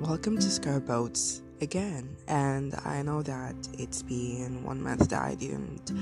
welcome 0.00 0.38
to 0.38 0.46
Scarboats 0.46 1.42
again. 1.60 2.16
And 2.26 2.74
I 2.86 3.02
know 3.02 3.20
that 3.22 3.54
it's 3.78 4.02
been 4.02 4.64
one 4.64 4.82
month 4.82 5.10
that 5.10 5.20
I 5.20 5.34
didn't 5.34 5.92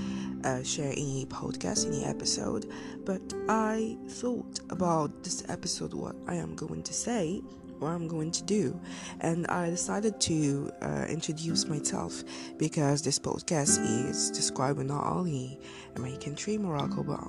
uh, 0.45 0.63
share 0.63 0.93
any 0.93 1.27
podcast, 1.27 1.87
any 1.87 2.04
episode, 2.04 2.71
but 3.04 3.21
I 3.49 3.99
thought 4.08 4.61
about 4.71 5.24
this 5.24 5.42
episode, 5.49 5.95
what 5.95 6.15
I 6.29 6.37
am 6.37 6.54
going 6.54 6.85
to 6.85 6.95
say, 6.95 7.42
what 7.81 7.88
I'm 7.88 8.06
going 8.06 8.31
to 8.31 8.45
do, 8.45 8.79
and 9.21 9.49
I 9.49 9.69
decided 9.69 10.21
to 10.22 10.71
uh, 10.80 11.06
introduce 11.08 11.67
myself 11.67 12.22
because 12.56 13.03
this 13.03 13.19
podcast 13.19 13.85
is 14.08 14.30
describing 14.30 14.87
not 14.87 15.06
only 15.06 15.58
my 15.96 16.16
country, 16.19 16.56
Morocco, 16.56 17.02
but 17.02 17.20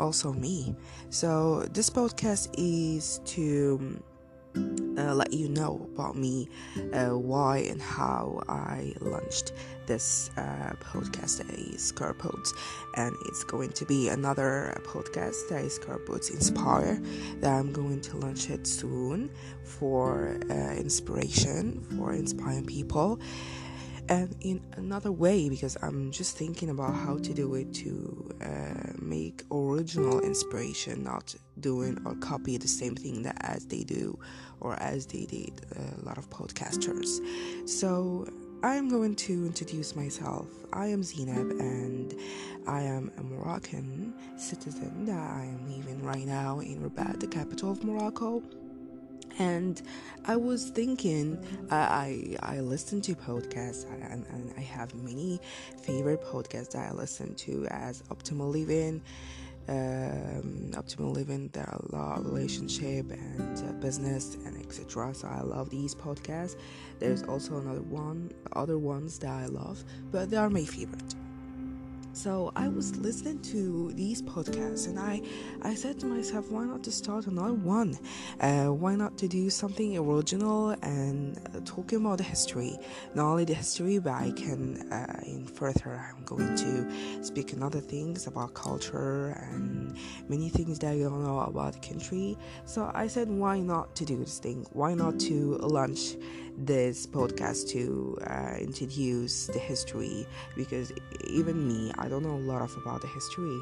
also 0.00 0.32
me. 0.32 0.74
So 1.10 1.62
this 1.72 1.88
podcast 1.88 2.52
is 2.58 3.20
to 3.26 4.02
uh, 4.98 5.14
let 5.14 5.32
you 5.32 5.48
know 5.48 5.88
about 5.94 6.16
me, 6.16 6.48
uh, 6.92 7.10
why 7.10 7.58
and 7.58 7.80
how 7.80 8.42
I 8.48 8.94
launched 9.00 9.52
this 9.86 10.30
uh, 10.36 10.72
podcast 10.80 11.38
that 11.38 11.50
is 11.50 11.92
Scarpods, 11.92 12.52
and 12.94 13.14
it's 13.26 13.44
going 13.44 13.70
to 13.70 13.84
be 13.84 14.08
another 14.08 14.80
podcast 14.84 15.48
that 15.48 15.64
is 15.64 15.78
Scarpods 15.78 16.30
Inspire 16.30 17.00
that 17.40 17.52
I'm 17.52 17.72
going 17.72 18.00
to 18.02 18.16
launch 18.16 18.50
it 18.50 18.66
soon 18.66 19.30
for 19.64 20.38
uh, 20.50 20.74
inspiration, 20.74 21.82
for 21.96 22.12
inspiring 22.12 22.64
people. 22.64 23.20
And 24.08 24.36
in 24.40 24.62
another 24.76 25.10
way 25.10 25.48
because 25.48 25.76
i'm 25.82 26.12
just 26.12 26.36
thinking 26.36 26.70
about 26.70 26.94
how 26.94 27.18
to 27.18 27.34
do 27.34 27.56
it 27.56 27.74
to 27.74 28.30
uh, 28.40 28.92
make 29.00 29.42
original 29.50 30.20
inspiration 30.20 31.02
not 31.02 31.34
doing 31.60 32.00
or 32.04 32.14
copy 32.16 32.56
the 32.56 32.68
same 32.68 32.94
thing 32.94 33.22
that 33.22 33.36
as 33.40 33.66
they 33.66 33.82
do 33.82 34.18
or 34.60 34.74
as 34.82 35.06
they 35.06 35.24
did 35.26 35.52
a 35.76 36.04
lot 36.04 36.18
of 36.18 36.28
podcasters 36.30 37.20
so 37.68 38.28
I 38.62 38.74
am 38.76 38.88
going 38.88 39.14
to 39.16 39.44
introduce 39.44 39.94
myself. 39.94 40.48
I 40.72 40.86
am 40.86 41.02
Zainab 41.02 41.50
and 41.50 42.14
I 42.66 42.80
am 42.80 43.12
a 43.18 43.22
Moroccan 43.22 44.14
citizen 44.38 45.04
that 45.04 45.18
I 45.18 45.44
am 45.44 45.70
living 45.70 46.02
right 46.02 46.26
now 46.26 46.60
in 46.60 46.82
Rabat, 46.82 47.20
the 47.20 47.26
capital 47.26 47.70
of 47.70 47.84
Morocco 47.84 48.42
and 49.38 49.82
I 50.24 50.36
was 50.36 50.70
thinking, 50.70 51.38
I 51.70 52.36
I 52.42 52.60
listen 52.60 53.00
to 53.02 53.14
podcasts, 53.14 53.84
and, 54.10 54.24
and 54.26 54.54
I 54.56 54.62
have 54.62 54.94
many 54.94 55.40
favorite 55.82 56.22
podcasts 56.22 56.70
that 56.70 56.90
I 56.90 56.92
listen 56.92 57.34
to 57.34 57.66
as 57.70 58.02
Optimal 58.02 58.50
Living, 58.50 59.02
um, 59.68 60.70
Optimal 60.72 61.14
Living, 61.14 61.48
there 61.52 61.68
are 61.68 61.80
a 61.90 61.96
lot 61.96 62.18
of 62.18 62.26
relationship, 62.26 63.10
and 63.10 63.58
uh, 63.58 63.72
business, 63.72 64.36
and 64.44 64.56
etc. 64.58 65.14
So 65.14 65.28
I 65.28 65.40
love 65.42 65.70
these 65.70 65.94
podcasts. 65.94 66.56
There's 66.98 67.22
also 67.24 67.58
another 67.58 67.82
one, 67.82 68.30
other 68.52 68.78
ones 68.78 69.18
that 69.20 69.30
I 69.30 69.46
love, 69.46 69.84
but 70.10 70.30
they 70.30 70.36
are 70.36 70.50
my 70.50 70.64
favorite. 70.64 71.14
So 72.16 72.50
I 72.56 72.68
was 72.68 72.96
listening 72.96 73.40
to 73.52 73.92
these 73.92 74.22
podcasts 74.22 74.88
and 74.88 74.98
I, 74.98 75.20
I 75.60 75.74
said 75.74 76.00
to 76.00 76.06
myself, 76.06 76.50
why 76.50 76.64
not 76.64 76.82
to 76.84 76.90
start 76.90 77.26
another 77.26 77.52
one? 77.52 77.98
Uh, 78.40 78.68
why 78.68 78.96
not 78.96 79.18
to 79.18 79.28
do 79.28 79.50
something 79.50 79.98
original 79.98 80.70
and 80.80 81.38
uh, 81.54 81.60
talking 81.66 81.98
about 81.98 82.16
the 82.16 82.24
history? 82.24 82.78
Not 83.14 83.26
only 83.26 83.44
the 83.44 83.52
history, 83.52 83.98
but 83.98 84.14
I 84.14 84.30
can, 84.30 84.90
uh, 84.90 85.20
in 85.26 85.46
further, 85.46 86.02
I'm 86.08 86.24
going 86.24 86.56
to 86.56 87.22
speak 87.22 87.52
on 87.52 87.62
other 87.62 87.80
things 87.80 88.26
about 88.26 88.54
culture 88.54 89.38
and 89.52 89.94
many 90.30 90.48
things 90.48 90.78
that 90.78 90.92
I 90.92 90.98
don't 90.98 91.22
know 91.22 91.40
about 91.40 91.74
the 91.74 91.86
country. 91.86 92.38
So 92.64 92.90
I 92.94 93.08
said, 93.08 93.28
why 93.28 93.60
not 93.60 93.94
to 93.96 94.06
do 94.06 94.16
this 94.16 94.38
thing? 94.38 94.64
Why 94.72 94.94
not 94.94 95.20
to 95.20 95.58
launch 95.58 96.14
this 96.56 97.06
podcast 97.06 97.68
to 97.68 98.16
uh, 98.26 98.56
introduce 98.58 99.46
the 99.48 99.58
history 99.58 100.26
because 100.56 100.92
even 101.28 101.68
me 101.68 101.92
i 101.98 102.08
don't 102.08 102.22
know 102.22 102.36
a 102.36 102.46
lot 102.50 102.62
of 102.62 102.76
about 102.76 103.02
the 103.02 103.08
history. 103.08 103.60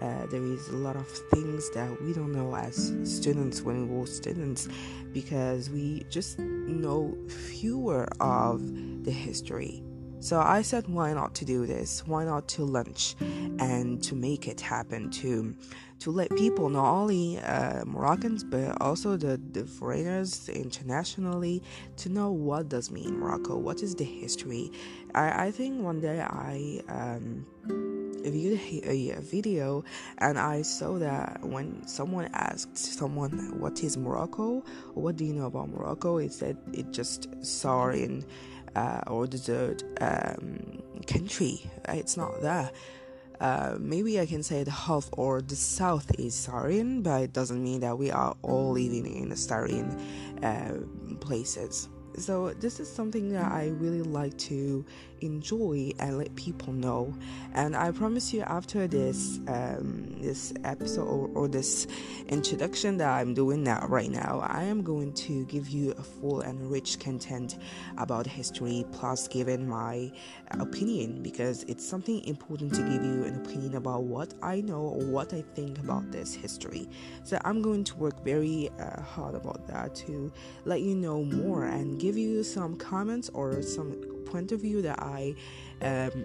Uh, 0.00 0.26
there 0.26 0.42
is 0.42 0.68
a 0.68 0.76
lot 0.76 0.94
of 0.94 1.08
things 1.08 1.70
that 1.70 1.90
we 2.02 2.12
don't 2.12 2.30
know 2.30 2.54
as 2.54 2.92
students 3.04 3.62
when 3.62 3.88
we 3.88 3.96
were 3.96 4.06
students 4.06 4.68
because 5.14 5.70
we 5.70 6.04
just 6.10 6.38
know 6.38 7.16
fewer 7.28 8.06
of 8.20 8.60
the 9.04 9.10
history 9.10 9.82
so 10.20 10.40
I 10.40 10.62
said, 10.62 10.88
why 10.88 11.12
not 11.12 11.34
to 11.36 11.44
do 11.44 11.66
this? 11.66 12.06
Why 12.06 12.24
not 12.24 12.48
to 12.48 12.64
lunch 12.64 13.16
and 13.20 14.02
to 14.04 14.14
make 14.14 14.48
it 14.48 14.60
happen 14.60 15.10
to 15.10 15.54
to 15.98 16.10
let 16.10 16.28
people 16.36 16.68
not 16.68 16.92
only 16.92 17.38
uh, 17.38 17.82
Moroccans 17.86 18.44
but 18.44 18.80
also 18.82 19.16
the, 19.16 19.40
the 19.52 19.64
foreigners 19.64 20.48
internationally 20.48 21.62
to 21.96 22.10
know 22.10 22.30
what 22.30 22.68
does 22.68 22.90
mean 22.90 23.18
Morocco, 23.18 23.56
what 23.56 23.82
is 23.82 23.94
the 23.94 24.04
history. 24.04 24.70
I, 25.14 25.46
I 25.46 25.50
think 25.50 25.82
one 25.82 26.00
day 26.00 26.20
I 26.20 26.82
um, 26.88 27.46
viewed 28.30 28.60
a, 28.84 29.10
a, 29.12 29.20
video 29.20 29.84
and 30.18 30.38
I 30.38 30.62
saw 30.62 30.98
that 30.98 31.42
when 31.42 31.86
someone 31.86 32.28
asked 32.34 32.76
someone 32.76 33.58
what 33.58 33.82
is 33.82 33.96
Morocco 33.96 34.62
what 34.94 35.16
do 35.16 35.24
you 35.24 35.32
know 35.32 35.46
about 35.46 35.70
Morocco, 35.70 36.18
it 36.18 36.32
said 36.32 36.56
it 36.72 36.90
just 36.92 37.28
saw 37.44 37.88
in 37.88 38.24
uh, 38.76 39.00
or 39.06 39.26
desert 39.26 39.82
um, 40.00 40.82
country. 41.06 41.62
It's 41.88 42.16
not 42.16 42.42
there. 42.42 42.70
Uh, 43.40 43.76
maybe 43.78 44.20
I 44.20 44.26
can 44.26 44.42
say 44.42 44.64
the 44.64 44.70
half 44.70 45.08
or 45.12 45.42
the 45.42 45.56
south 45.56 46.10
is 46.18 46.34
Saharan, 46.34 47.02
but 47.02 47.22
it 47.22 47.32
doesn't 47.32 47.62
mean 47.62 47.80
that 47.80 47.98
we 47.98 48.10
are 48.10 48.36
all 48.42 48.72
living 48.72 49.06
in 49.06 49.34
Saharan 49.36 49.90
uh, 50.42 50.74
places. 51.20 51.88
So 52.18 52.54
this 52.54 52.80
is 52.80 52.90
something 52.90 53.30
that 53.32 53.52
I 53.52 53.68
really 53.78 54.02
like 54.02 54.36
to 54.38 54.84
enjoy 55.20 55.92
and 55.98 56.18
let 56.18 56.34
people 56.34 56.72
know. 56.72 57.14
And 57.54 57.76
I 57.76 57.90
promise 57.90 58.32
you, 58.32 58.42
after 58.42 58.86
this 58.86 59.38
um, 59.48 60.16
this 60.20 60.52
episode 60.64 61.06
or, 61.06 61.28
or, 61.34 61.48
this 61.48 61.86
introduction 62.28 62.96
that 62.98 63.08
I'm 63.08 63.34
doing 63.34 63.62
now 63.62 63.86
right 63.88 64.10
now, 64.10 64.40
I 64.46 64.64
am 64.64 64.82
going 64.82 65.12
to 65.14 65.44
give 65.46 65.68
you 65.68 65.92
a 65.92 66.02
full 66.02 66.40
and 66.40 66.70
rich 66.70 66.98
content 66.98 67.58
about 67.98 68.26
history, 68.26 68.84
plus 68.92 69.28
giving 69.28 69.68
my 69.68 70.10
opinion 70.50 71.22
because 71.22 71.62
it's 71.64 71.86
something 71.86 72.24
important 72.24 72.74
to 72.74 72.82
give 72.82 73.04
you 73.04 73.24
an 73.24 73.42
opinion 73.44 73.76
about 73.76 74.04
what 74.04 74.34
I 74.42 74.60
know 74.60 74.80
or 74.80 75.04
what 75.06 75.32
I 75.32 75.42
think 75.54 75.78
about 75.78 76.10
this 76.10 76.34
history. 76.34 76.88
So 77.24 77.38
I'm 77.44 77.62
going 77.62 77.84
to 77.84 77.96
work 77.96 78.24
very 78.24 78.70
uh, 78.78 79.02
hard 79.02 79.34
about 79.34 79.66
that 79.68 79.94
to 80.06 80.32
let 80.64 80.80
you 80.80 80.94
know 80.94 81.24
more 81.24 81.64
and 81.64 81.98
give 82.06 82.16
you 82.16 82.44
some 82.44 82.76
comments 82.76 83.28
or 83.34 83.62
some 83.62 83.90
point 84.26 84.52
of 84.52 84.60
view 84.60 84.80
that 84.82 84.98
I 85.02 85.34
um, 85.82 86.24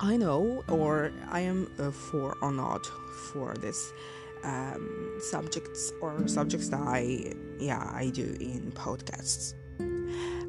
I 0.00 0.16
know 0.16 0.64
or 0.68 1.12
I 1.30 1.40
am 1.40 1.70
uh, 1.78 1.90
for 1.90 2.36
or 2.40 2.52
not 2.52 2.86
for 3.30 3.54
this 3.54 3.92
um, 4.42 4.84
subjects 5.20 5.92
or 6.00 6.26
subjects 6.26 6.68
that 6.70 6.80
I 6.80 7.34
yeah 7.58 7.82
I 8.02 8.10
do 8.10 8.28
in 8.40 8.72
podcasts. 8.72 9.54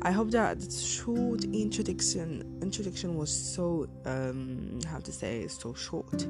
I 0.05 0.11
hope 0.11 0.29
that 0.31 0.59
the 0.59 0.71
short 0.71 1.45
introduction 1.45 2.59
introduction 2.61 3.15
was 3.17 3.31
so 3.31 3.89
um 4.05 4.79
how 4.87 4.99
to 4.99 5.11
say 5.11 5.47
so 5.47 5.73
short, 5.73 6.27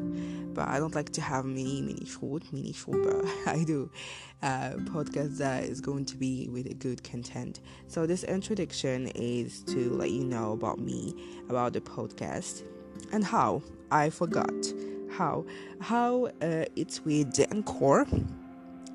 but 0.53 0.65
I 0.69 0.79
don't 0.79 0.95
like 0.95 1.09
to 1.11 1.21
have 1.21 1.43
many 1.43 1.81
many 1.81 2.05
short 2.05 2.43
many 2.53 2.71
short. 2.71 3.03
But 3.03 3.25
I 3.53 3.65
do 3.65 3.91
uh, 4.41 4.75
podcast 4.93 5.39
that 5.39 5.65
is 5.65 5.81
going 5.81 6.05
to 6.05 6.15
be 6.15 6.47
with 6.47 6.67
a 6.67 6.73
good 6.73 7.03
content. 7.03 7.59
So 7.89 8.05
this 8.05 8.23
introduction 8.23 9.07
is 9.07 9.61
to 9.63 9.89
let 9.89 10.09
you 10.09 10.23
know 10.23 10.53
about 10.53 10.79
me, 10.79 11.13
about 11.49 11.73
the 11.73 11.81
podcast, 11.81 12.63
and 13.11 13.25
how 13.25 13.61
I 13.91 14.09
forgot 14.09 14.53
how 15.11 15.43
how 15.81 16.27
uh, 16.41 16.63
it's 16.77 17.03
with 17.03 17.37
Encore. 17.51 18.07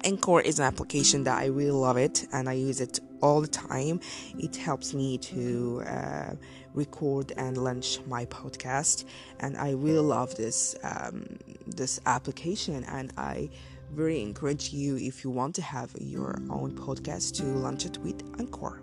Anchor 0.05 0.41
is 0.41 0.59
an 0.59 0.65
application 0.65 1.25
that 1.25 1.37
I 1.37 1.47
really 1.47 1.73
love 1.73 1.99
it 1.99 2.27
and 2.33 2.49
I 2.49 2.55
use 2.55 2.81
it 2.81 3.01
all 3.23 3.41
the 3.41 3.49
time. 3.49 4.01
It 4.39 4.57
helps 4.57 4.95
me 4.95 5.19
to 5.19 5.83
uh, 5.87 6.35
record 6.75 7.33
and 7.37 7.57
launch 7.57 8.01
my 8.07 8.27
podcast, 8.27 9.05
and 9.41 9.57
I 9.57 9.73
really 9.73 9.99
love 10.01 10.37
this 10.37 10.77
um, 10.83 11.25
this 11.67 12.01
application. 12.07 12.85
And 12.85 13.13
I 13.17 13.51
very 13.93 14.23
encourage 14.23 14.73
you 14.73 14.97
if 14.97 15.25
you 15.25 15.31
want 15.31 15.55
to 15.57 15.63
have 15.63 15.93
your 15.99 16.39
own 16.51 16.77
podcast 16.77 17.35
to 17.37 17.45
launch 17.45 17.87
it 17.87 17.99
with 17.99 18.23
Anchor. 18.39 18.83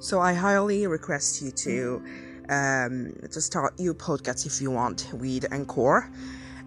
So 0.00 0.20
I 0.20 0.32
highly 0.32 0.86
request 0.86 1.42
you 1.42 1.50
to 1.50 2.02
um, 2.48 3.12
to 3.30 3.40
start 3.40 3.78
your 3.78 3.94
podcast 3.94 4.46
if 4.46 4.60
you 4.60 4.70
want 4.70 5.08
with 5.12 5.52
Anchor. 5.52 6.10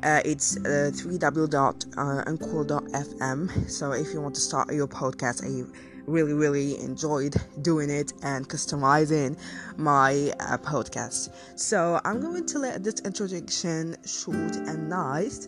Uh, 0.02 0.22
it's 0.26 0.58
uh, 0.58 0.92
www.anchor.fm. 0.94 3.70
So 3.70 3.92
if 3.94 4.14
you 4.14 4.22
want 4.22 4.36
to 4.36 4.42
start 4.42 4.74
your 4.74 4.88
podcast, 4.88 5.44
I 5.44 5.64
really, 6.06 6.34
really 6.34 6.80
enjoyed 6.80 7.36
doing 7.62 7.90
it 7.90 8.14
and 8.24 8.48
customizing 8.48 9.38
my 9.78 10.34
uh, 10.40 10.58
podcast. 10.58 11.30
So 11.56 12.00
I'm 12.06 12.22
going 12.22 12.46
to 12.48 12.60
let 12.60 12.84
this 12.84 13.00
introduction 13.06 13.96
short 14.06 14.56
and 14.56 14.90
nice. 14.90 15.48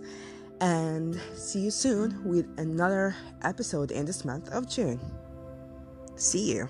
And 0.62 1.20
see 1.36 1.60
you 1.60 1.72
soon 1.72 2.24
with 2.24 2.48
another 2.58 3.14
episode 3.44 3.92
in 3.92 4.06
this 4.06 4.24
month 4.24 4.50
of 4.50 4.70
June. 4.70 5.00
See 6.16 6.54
you. 6.54 6.70